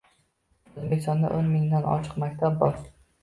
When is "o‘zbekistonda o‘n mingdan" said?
0.69-1.85